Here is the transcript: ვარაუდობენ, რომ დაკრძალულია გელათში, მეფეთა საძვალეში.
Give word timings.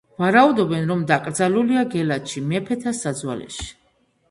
ვარაუდობენ, 0.21 0.87
რომ 0.91 1.03
დაკრძალულია 1.11 1.85
გელათში, 1.93 2.45
მეფეთა 2.49 2.97
საძვალეში. 3.03 3.71